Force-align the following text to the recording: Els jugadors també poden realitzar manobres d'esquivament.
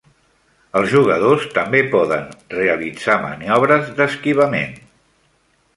Els 0.79 0.87
jugadors 0.93 1.45
també 1.57 1.83
poden 1.91 2.25
realitzar 2.59 3.21
manobres 3.27 3.95
d'esquivament. 4.01 4.75